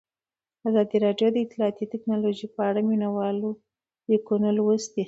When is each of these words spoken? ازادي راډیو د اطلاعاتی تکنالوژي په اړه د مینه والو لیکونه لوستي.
ازادي 0.67 0.97
راډیو 1.05 1.27
د 1.31 1.37
اطلاعاتی 1.45 1.85
تکنالوژي 1.93 2.47
په 2.55 2.59
اړه 2.67 2.79
د 2.83 2.85
مینه 2.89 3.09
والو 3.17 3.49
لیکونه 4.11 4.49
لوستي. 4.57 4.99